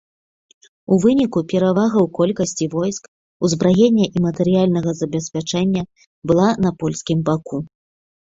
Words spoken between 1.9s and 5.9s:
ў колькасці войск, узбраення і матэрыяльнага забеспячэння